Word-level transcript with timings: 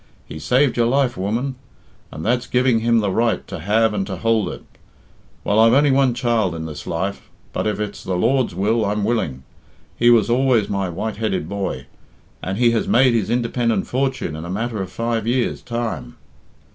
He 0.25 0.39
saved 0.39 0.77
your 0.77 0.87
life, 0.87 1.15
woman, 1.15 1.57
and 2.11 2.25
that's 2.25 2.47
giving 2.47 2.79
him 2.79 3.01
the 3.01 3.11
right 3.11 3.45
to 3.47 3.59
have 3.59 3.93
and 3.93 4.07
to 4.07 4.17
hould 4.17 4.47
it. 4.49 4.63
Well, 5.43 5.59
I've 5.59 5.73
only 5.75 5.91
one 5.91 6.15
child 6.15 6.55
in 6.55 6.65
this 6.65 6.87
life, 6.87 7.29
but, 7.53 7.67
if 7.67 7.79
it's 7.79 8.03
the 8.03 8.15
Lord's 8.17 8.55
will, 8.55 8.83
I'm 8.83 9.03
willing. 9.03 9.43
He 9.95 10.09
was 10.09 10.27
always 10.27 10.69
my 10.69 10.89
white 10.89 11.17
headed 11.17 11.47
boy, 11.47 11.85
and 12.41 12.57
he 12.57 12.71
has 12.71 12.87
made 12.87 13.13
his 13.13 13.29
independent 13.29 13.85
fortune 13.85 14.35
in 14.35 14.43
a 14.43 14.49
matter 14.49 14.81
of 14.81 14.91
five 14.91 15.27
years' 15.27 15.61
time." 15.61 16.15